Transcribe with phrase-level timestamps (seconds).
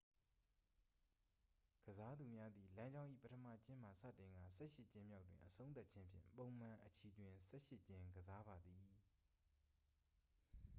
[1.85, 8.83] ကစားသူများသည် လမ်းကြောင်း၏ပထမကျင်းမှစတင်ကာ ဆယ့်ရှစ်ကျင်းမြောက်တွင် အဆုံးသတ်ခြင်းဖြင့် ပုံမှန်အချီတွင် ဆယ့်ရှစ်ကျင်းကစားပါသည်